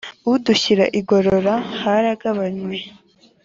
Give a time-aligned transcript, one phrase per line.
[0.33, 2.77] udushyira igorora haragabanywe